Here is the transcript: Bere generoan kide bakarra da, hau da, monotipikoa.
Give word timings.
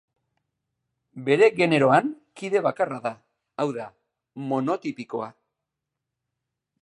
Bere 1.27 1.49
generoan 1.59 2.09
kide 2.41 2.63
bakarra 2.69 2.97
da, 3.05 3.13
hau 3.65 3.69
da, 3.77 3.85
monotipikoa. 4.53 5.31